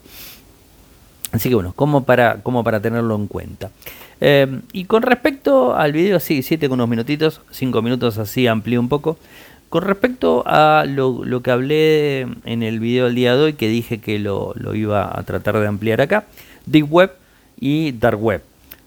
[1.31, 3.69] Así que bueno, como para, para tenerlo en cuenta.
[4.21, 8.79] Eh, y con respecto al video, sí, 7 con unos minutitos, 5 minutos así amplío
[8.79, 9.17] un poco.
[9.69, 13.67] Con respecto a lo, lo, que hablé en el video del día de hoy, que
[13.67, 16.25] dije que lo, lo iba a tratar de ampliar acá,
[16.65, 17.11] Deep Web
[17.59, 18.41] y Dark Web.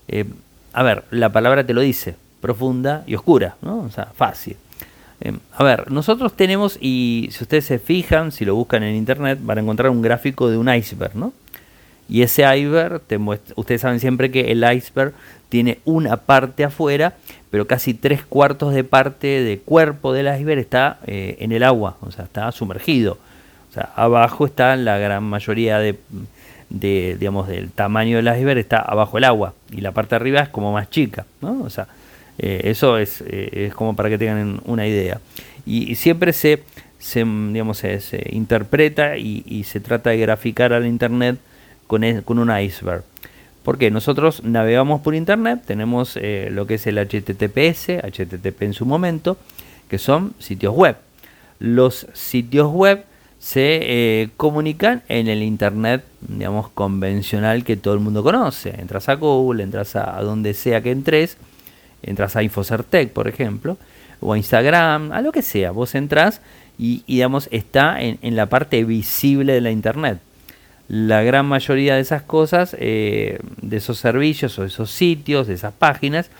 [0.09, 0.25] Eh,
[0.73, 3.81] a ver, la palabra te lo dice, profunda y oscura, ¿no?
[3.81, 4.57] O sea, fácil.
[5.25, 9.39] Eh, a ver, nosotros tenemos, y si ustedes se fijan, si lo buscan en internet,
[9.41, 11.33] van a encontrar un gráfico de un iceberg, ¿no?
[12.09, 15.15] Y ese iceberg, te muestra, ustedes saben siempre que el iceberg
[15.49, 17.15] tiene una parte afuera,
[17.51, 21.97] pero casi tres cuartos de parte de cuerpo del iceberg está eh, en el agua,
[22.01, 23.19] o sea, está sumergido.
[23.71, 25.99] O sea, abajo está la gran mayoría de,
[26.69, 30.41] de, digamos, del tamaño del iceberg está abajo el agua y la parte de arriba
[30.41, 31.63] es como más chica, ¿no?
[31.63, 31.87] O sea,
[32.39, 35.21] eh, eso es, eh, es, como para que tengan una idea.
[35.67, 36.63] Y, siempre se,
[36.99, 41.39] se, digamos, se, interpreta y, se trata de graficar al Internet
[41.87, 43.05] con, con un iceberg.
[43.63, 48.87] Porque nosotros navegamos por Internet, tenemos eh, lo que es el HTTPS, HTTP en su
[48.87, 49.37] momento,
[49.89, 50.97] que son sitios web.
[51.61, 53.05] Los sitios web
[53.39, 58.71] se comunican en el Internet, digamos, convencional que todo el mundo conoce.
[58.81, 61.37] Entras a Google, entras a, donde sea que entres,
[62.03, 63.77] entras a Infocertec, por ejemplo,
[64.21, 65.71] o a Instagram, a lo que sea.
[65.71, 66.41] Vos entras
[66.79, 70.21] y, digamos, está en, la parte visible de la Internet.
[70.89, 75.73] La gran mayoría de esas cosas, eh, de esos servicios o esos sitios, de esas
[75.73, 76.31] páginas,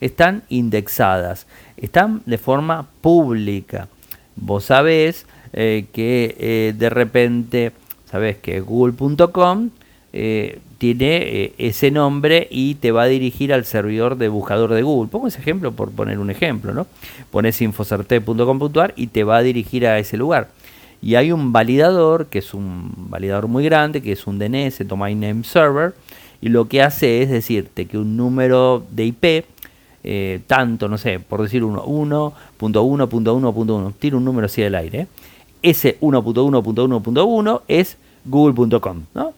[0.00, 3.88] están indexadas, están de forma pública.
[4.36, 7.72] Vos sabés eh, que eh, de repente,
[8.10, 9.70] sabes que google.com
[10.12, 15.10] eh, tiene ese nombre y te va a dirigir al servidor de buscador de Google.
[15.10, 16.86] Pongo ese ejemplo por poner un ejemplo, ¿no?
[17.30, 20.48] Pones infocerte.com.ar y te va a dirigir a ese lugar.
[21.02, 25.18] Y hay un validador, que es un validador muy grande, que es un DNS, Domain
[25.18, 25.94] Name Server,
[26.40, 29.44] y lo que hace es decirte que un número de IP,
[30.46, 35.06] tanto, no sé, por decir uno, 1.1.1.1, tiene un número así del aire,
[35.62, 39.02] ese 1.1.1.1 es google.com.
[39.14, 39.34] ¿no?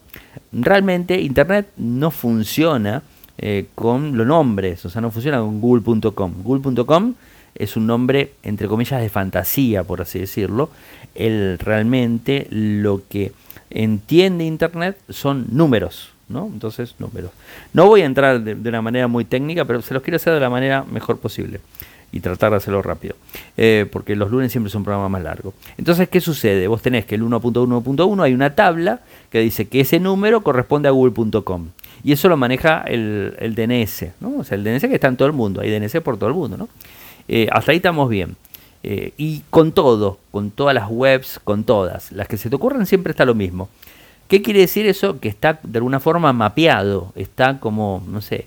[0.52, 3.02] Realmente Internet no funciona
[3.38, 6.42] eh, con los nombres, o sea, no funciona con google.com.
[6.42, 7.14] Google.com
[7.54, 10.70] es un nombre, entre comillas, de fantasía, por así decirlo.
[11.14, 13.32] El, realmente lo que
[13.70, 16.10] entiende Internet son números.
[16.28, 16.46] ¿no?
[16.46, 17.30] Entonces, números.
[17.74, 20.32] No voy a entrar de, de una manera muy técnica, pero se los quiero hacer
[20.32, 21.60] de la manera mejor posible
[22.12, 23.16] y tratar de hacerlo rápido.
[23.56, 25.54] Eh, porque los lunes siempre son un programa más largo.
[25.78, 26.68] Entonces, ¿qué sucede?
[26.68, 30.92] Vos tenés que el 1.1.1 hay una tabla que dice que ese número corresponde a
[30.92, 31.68] google.com.
[32.04, 34.38] Y eso lo maneja el, el DNS, ¿no?
[34.38, 36.34] O sea, el DNS que está en todo el mundo, hay DNS por todo el
[36.34, 36.68] mundo, ¿no?
[37.28, 38.36] Eh, hasta ahí estamos bien.
[38.82, 42.84] Eh, y con todo, con todas las webs, con todas, las que se te ocurran
[42.86, 43.68] siempre está lo mismo.
[44.26, 45.20] ¿Qué quiere decir eso?
[45.20, 48.46] Que está de alguna forma mapeado, está como, no sé,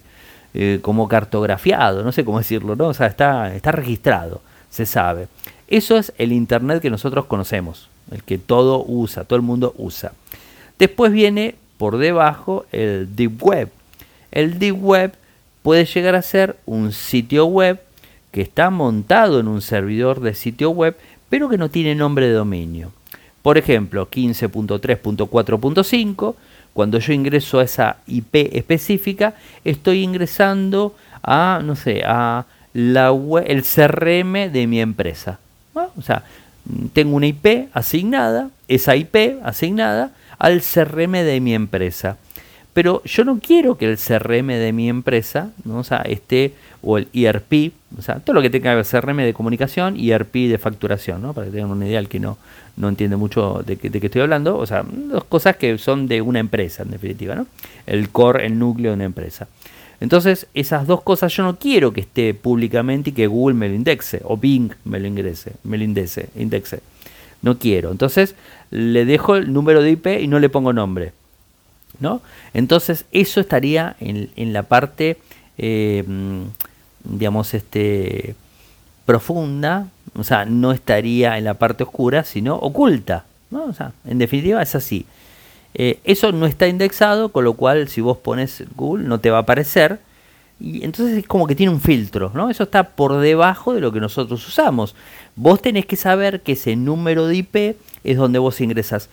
[0.58, 2.88] eh, como cartografiado, no sé cómo decirlo, ¿no?
[2.88, 4.40] O sea, está, está registrado,
[4.70, 5.28] se sabe.
[5.68, 10.14] Eso es el Internet que nosotros conocemos, el que todo usa, todo el mundo usa.
[10.80, 13.70] Después viene por debajo el Deep Web.
[14.32, 15.16] El Deep Web
[15.62, 17.82] puede llegar a ser un sitio web
[18.32, 20.96] que está montado en un servidor de sitio web,
[21.28, 22.94] pero que no tiene nombre de dominio.
[23.42, 26.36] Por ejemplo, 15.3.4.5,
[26.76, 29.34] cuando yo ingreso a esa IP específica,
[29.64, 35.40] estoy ingresando a, no sé, a la el CRM de mi empresa.
[35.74, 36.24] O sea,
[36.92, 42.18] tengo una IP asignada, esa IP asignada al CRM de mi empresa.
[42.74, 45.78] Pero yo no quiero que el CRM de mi empresa, ¿no?
[45.78, 49.34] o sea, esté, o el ERP, o sea, todo lo que tenga ver CRM de
[49.34, 51.32] comunicación ERP de facturación, ¿no?
[51.32, 52.38] Para que tengan una idea el que no,
[52.78, 54.58] no entiende mucho de, qué estoy hablando.
[54.58, 57.48] O sea, dos cosas que son de una empresa, en definitiva, ¿no?
[57.86, 59.48] El core, el núcleo de una empresa.
[60.02, 63.76] Entonces, esas dos cosas yo no quiero que esté públicamente y que Google me lo
[63.76, 66.82] indexe, o Bing me lo ingrese, me lo indexe, indexe.
[67.42, 67.92] No quiero.
[67.92, 68.36] Entonces,
[68.72, 71.14] le dejo el número de IP y no le pongo nombre.
[72.00, 72.22] ¿no?
[72.54, 75.18] Entonces, eso estaría en, en la parte,
[75.58, 76.04] eh,
[77.04, 78.36] digamos, este,
[79.06, 83.66] profunda, o sea, no estaría en la parte oscura, sino oculta, ¿no?
[83.66, 85.06] O sea, en definitiva es así.
[85.74, 89.38] Eh, eso no está indexado, con lo cual si vos pones Google no te va
[89.38, 90.00] a aparecer.
[90.60, 92.50] Y entonces es como que tiene un filtro, ¿no?
[92.50, 94.96] Eso está por debajo de lo que nosotros usamos.
[95.36, 97.76] Vos tenés que saber que ese número de IP
[98.06, 99.10] es donde vos ingresas.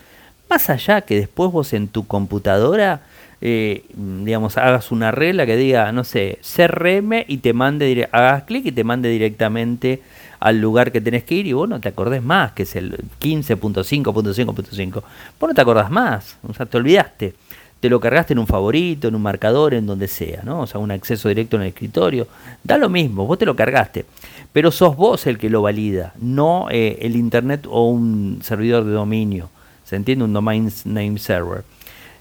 [0.53, 3.01] Más allá que después vos en tu computadora,
[3.41, 8.67] eh, digamos, hagas una regla que diga, no sé, CRM y te mande, hagas clic
[8.67, 10.03] y te mande directamente
[10.41, 12.99] al lugar que tenés que ir y vos no te acordés más, que es el
[13.19, 14.93] 15.5.5.5.
[14.93, 15.03] Vos
[15.41, 17.33] no te acordás más, o sea, te olvidaste.
[17.81, 20.61] Te lo cargaste en un favorito, en un marcador, en donde sea, ¿no?
[20.61, 22.27] O sea, un acceso directo en el escritorio.
[22.63, 24.05] Da lo mismo, vos te lo cargaste.
[24.53, 28.93] Pero sos vos el que lo valida, no eh, el Internet o un servidor de
[28.93, 29.49] dominio.
[29.93, 30.25] ¿Se entiende?
[30.25, 31.65] Un domain name server.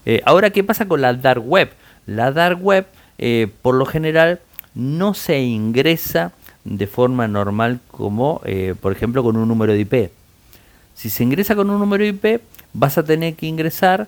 [0.04, 1.70] Eh, ahora, ¿qué pasa con la dark web?
[2.04, 4.40] La dark web, eh, por lo general,
[4.74, 6.32] no se ingresa
[6.64, 10.10] de forma normal como, eh, por ejemplo, con un número de IP.
[10.94, 12.42] Si se ingresa con un número de IP,
[12.74, 14.06] vas a tener que ingresar,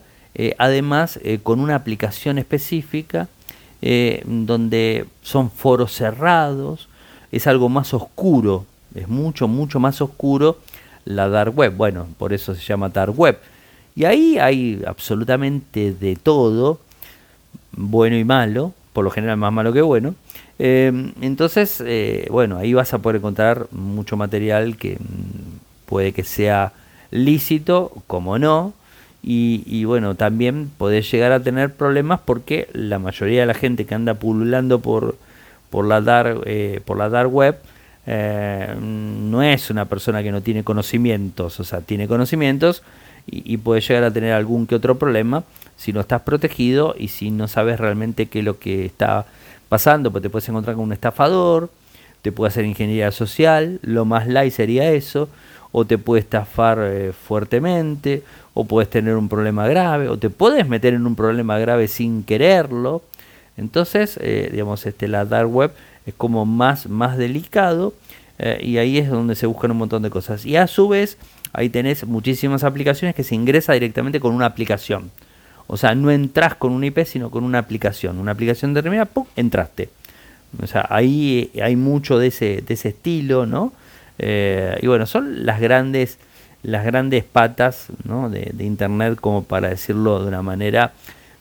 [0.59, 3.29] además, con una aplicación específica,
[4.27, 6.91] donde son foros cerrados,
[7.33, 10.59] es algo más oscuro, es mucho, mucho más oscuro
[11.07, 11.75] la dark web.
[11.75, 13.39] Bueno, por eso se llama dark web.
[13.97, 16.81] Y ahí hay absolutamente de todo,
[17.73, 20.15] bueno y malo, por lo general más malo que bueno.
[20.59, 26.25] Em, entonces, eh, bueno, ahí vas a poder encontrar mucho material que mm, puede que
[26.25, 26.73] sea
[27.11, 28.73] lícito, como no.
[29.27, 33.95] Y, bueno, también podés llegar a tener problemas porque la mayoría de la gente que
[33.95, 35.17] anda pululando por,
[35.71, 37.57] por, la, dark, eh, por la dark web
[38.07, 42.83] eh, no es una persona que no tiene conocimientos, o sea, tiene conocimientos,
[43.27, 45.45] y, puedes llegar a tener algún que otro problema
[45.77, 49.27] si no estás protegido y si no sabes realmente qué es lo que está
[49.69, 51.71] pasando, pues te puedes encontrar con un estafador,
[52.23, 55.29] te puede hacer ingeniería social, lo más light sería eso,
[55.73, 58.23] o te puede estafar eh, fuertemente,
[58.55, 62.23] o puedes tener un problema grave, o te puedes meter en un problema grave sin
[62.23, 63.03] quererlo.
[63.57, 65.73] Entonces, eh, digamos, este, la dark web
[66.07, 67.95] es como más, más delicado
[68.39, 70.47] eh, y ahí es donde se buscan un montón de cosas.
[70.47, 71.19] Y a su vez,
[71.55, 75.11] ahí tenés muchísimas aplicaciones que se ingresa directamente con una aplicación.
[75.67, 78.19] O sea, no entras con un IP, sino con una aplicación.
[78.19, 79.25] Una aplicación determinada, ¡pum!
[79.35, 79.89] entraste.
[80.63, 83.73] O sea, ahí hay mucho de ese, de ese estilo, ¿no?
[84.19, 86.19] Eh, y bueno, son las grandes,
[86.63, 88.31] las grandes patas ¿no?
[88.31, 90.93] de, Internet, como para decirlo de una manera,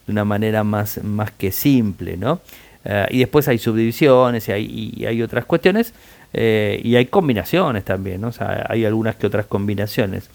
[0.05, 2.41] de una manera más, más que simple, ¿no?
[2.85, 5.93] Eh, y después hay subdivisiones y hay, y hay otras cuestiones
[6.33, 10.29] eh, y hay combinaciones también, o sea, hay algunas que otras combinaciones.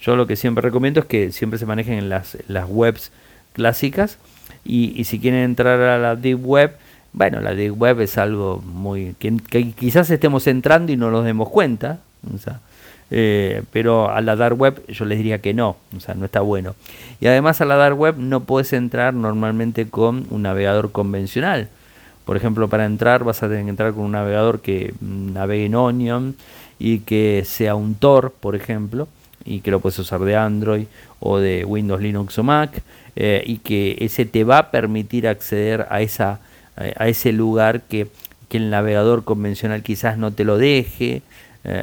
[0.00, 3.10] Yo lo que siempre recomiendo es que siempre se manejen en las, las webs
[3.52, 4.18] clásicas
[4.64, 6.76] y, si quieren entrar a la Deep Web,
[7.12, 9.14] bueno, la Deep Web es algo muy...
[9.18, 11.98] que, quizás estemos entrando y no nos demos cuenta,
[13.10, 16.40] eh, pero a la Dark Web yo les diría que no, o sea, no está
[16.40, 16.74] bueno.
[17.20, 21.68] Y además a la Dark Web no puedes entrar normalmente con un navegador convencional.
[22.24, 25.74] Por ejemplo, para entrar vas a tener que entrar con un navegador que navegue en
[25.74, 26.36] Onion
[26.78, 29.08] y que sea un Tor, por ejemplo.
[29.46, 30.86] y que lo puedes usar de Android
[31.20, 32.82] o de Windows, Linux o Mac
[33.14, 36.40] y que ese te va a permitir acceder a, esa,
[36.76, 38.08] a ese lugar que,
[38.48, 41.20] que el navegador convencional quizás no te lo deje.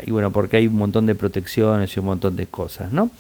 [0.05, 3.11] y bueno, porque hay un montón de protecciones y un montón de cosas, ¿no?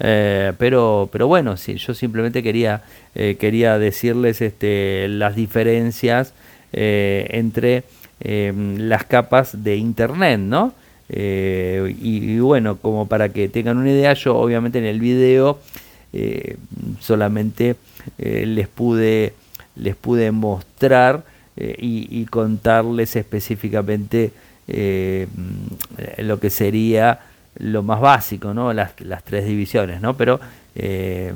[0.00, 2.82] Eh, pero, pero bueno, sí, yo simplemente quería,
[3.14, 6.32] eh, quería decirles este, las diferencias
[6.72, 7.84] eh, entre
[8.22, 10.74] las capas de Internet, ¿no?
[11.08, 15.58] Y, bueno, como para que tengan una idea, yo obviamente en el video
[17.00, 17.76] solamente
[18.18, 19.32] les pude
[19.74, 21.24] les pude mostrar
[21.56, 24.32] y, y, contarles específicamente
[26.18, 27.20] lo que sería
[27.58, 28.72] lo más básico, ¿no?
[28.72, 30.16] Las, las tres divisiones, ¿no?
[30.16, 30.40] Pero
[30.74, 31.32] eh,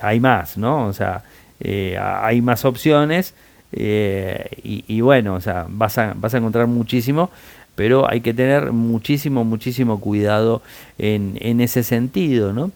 [0.00, 0.86] hay más, ¿no?
[0.86, 1.22] O sea,
[1.60, 3.34] eh, hay más opciones
[3.72, 7.30] eh, y, bueno, o sea, vas a, vas a encontrar muchísimo,
[7.74, 10.62] pero hay que tener muchísimo, muchísimo cuidado
[10.98, 12.72] en, en ese sentido, ¿no?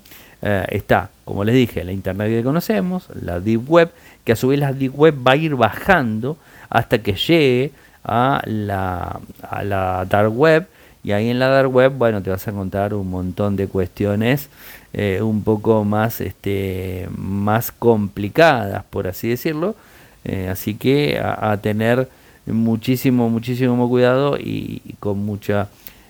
[0.69, 3.91] está, como les dije, la Internet que conocemos, la Deep Web,
[4.25, 6.37] que a su vez la Deep Web va a ir bajando
[6.69, 7.73] hasta que llegue
[8.05, 10.67] a la, a la Dark Web,
[11.05, 14.49] y ahí en la dark web, bueno, te vas a encontrar un montón de cuestiones
[14.95, 19.77] eh, un poco más, este, más complicadas, por así decirlo.
[20.25, 22.09] Eh, así que a, tener
[22.47, 25.69] muchísimo, muchísimo cuidado y, con mucha,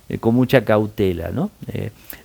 [0.09, 1.51] eh, con mucha cautela, ¿no?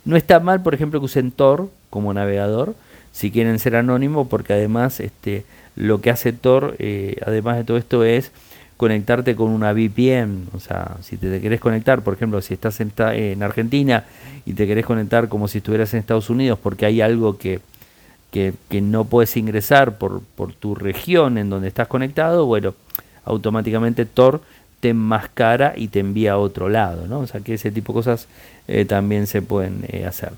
[0.04, 2.74] no está mal, por ejemplo, que usen Tor como navegador,
[3.12, 6.76] si quieren ser anónimo, porque además, este, lo que hace Tor,
[7.26, 8.32] además de todo esto, es
[8.80, 13.42] conectarte con una VPN, o sea, si te, querés conectar, por ejemplo, si estás en,
[13.42, 14.04] Argentina
[14.46, 17.60] y te querés conectar como si estuvieras en Estados Unidos porque hay algo que,
[18.30, 20.22] que, no puedes ingresar por,
[20.58, 22.74] tu región en donde estás conectado, bueno,
[23.24, 24.40] automáticamente Tor
[24.80, 27.20] te enmascara y te envía a otro lado, ¿no?
[27.20, 28.28] O sea que ese tipo de cosas
[28.66, 30.32] eh, también se pueden eh, hacer.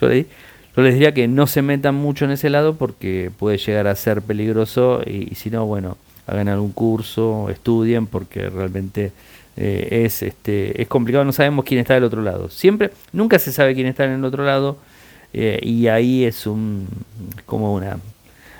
[0.00, 3.86] Yo, yo les diría que no se metan mucho en ese lado porque puede llegar
[3.86, 9.12] a ser peligroso y si no, bueno, hagan algún curso, estudien, porque realmente
[9.56, 12.48] eh, es, este, es complicado, no sabemos quién está del otro lado.
[12.48, 14.78] Siempre, nunca se sabe quién está en el otro lado,
[15.34, 16.86] eh, y ahí es un
[17.44, 17.98] como una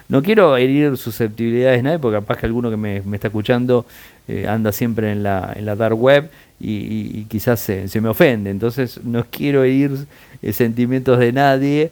[0.06, 3.86] no quiero herir susceptibilidades de nadie, porque capaz que alguno que me, está escuchando
[4.28, 8.50] eh, anda siempre en la, en la dark web y, quizás se, se, me ofende.
[8.50, 10.06] Entonces no quiero herir
[10.52, 11.90] sentimientos de nadie,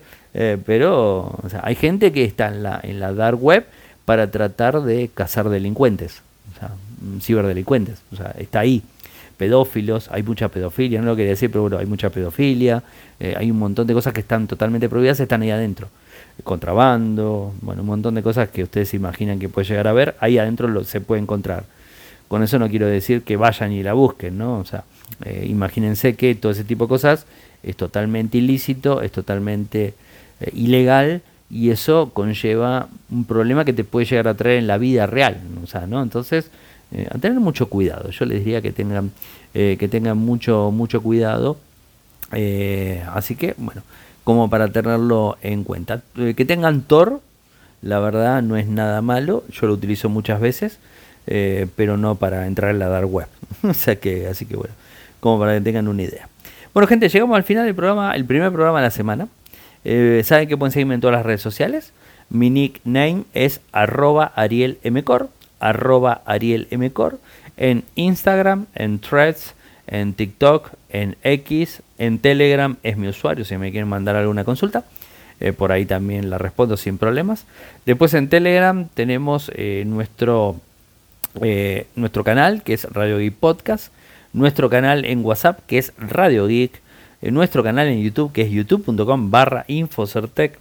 [0.66, 3.64] pero hay gente que está en la, en la dark web
[4.04, 6.22] para tratar de cazar delincuentes,
[6.54, 6.70] o sea,
[7.00, 8.82] mm, ciberdelincuentes, o sea, está ahí.
[9.36, 12.82] Pedófilos, hay mucha pedofilia, no lo quería decir, pero bueno, hay mucha pedofilia,
[13.18, 15.88] eh, hay un montón de cosas que están totalmente prohibidas, están ahí adentro.
[16.44, 20.38] Contrabando, bueno, un montón de cosas que ustedes imaginan que puede llegar a ver, ahí
[20.38, 21.64] adentro lo, se puede encontrar.
[22.28, 24.58] Con eso no quiero decir que vayan y la busquen, ¿no?
[24.58, 24.84] O sea,
[25.24, 27.26] eh, imagínense que todo ese tipo de cosas
[27.62, 29.94] es totalmente ilícito, es totalmente
[30.40, 34.78] eh, ilegal y eso conlleva un problema que te puede llegar a traer en la
[34.78, 36.02] vida real, o sea, ¿no?
[36.02, 36.50] Entonces,
[36.94, 38.10] eh, a tener mucho cuidado.
[38.10, 39.12] Yo les diría que tengan,
[39.54, 41.56] eh, que tengan mucho, mucho cuidado.
[42.32, 43.82] Eh, así que, bueno,
[44.24, 46.02] como para tenerlo en cuenta.
[46.14, 47.20] que tengan Tor,
[47.80, 49.44] la verdad no es nada malo.
[49.50, 50.78] Yo lo utilizo muchas veces,
[51.24, 53.28] pero no para entrar en la dark web.
[53.62, 54.74] o sea que, así que bueno,
[55.20, 56.28] como para que tengan una idea.
[56.74, 59.28] Bueno, gente, llegamos al final del programa, el primer programa de la semana.
[60.24, 61.92] Saben que pueden seguirme en todas las redes sociales.
[62.30, 65.28] Mi nickname es arroba arielmcor,
[65.62, 67.18] arroba arielmcor,
[67.56, 69.54] en Instagram, en Threads,
[69.86, 74.84] en TikTok, en X, en Telegram es mi usuario si me quieren mandar alguna consulta.
[75.40, 77.46] Eh, por ahí también la respondo sin problemas.
[77.84, 80.56] Después en Telegram tenemos eh, nuestro,
[81.96, 83.92] nuestro canal que es Radio Geek Podcast,
[84.32, 86.80] nuestro canal en WhatsApp que es Radio Geek,
[87.22, 90.58] nuestro canal en YouTube que es youtube.com barra Infocertec,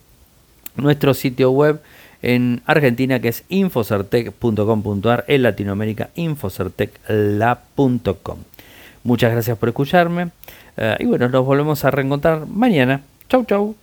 [0.76, 1.82] nuestro sitio web
[2.22, 8.38] en Argentina que es infocertec.com.ar, en Latinoamérica infocertecla.com.
[9.04, 10.30] Muchas gracias por escucharme
[10.78, 13.02] eh, y bueno, nos volvemos a reencontrar mañana.
[13.30, 13.76] Chau chau.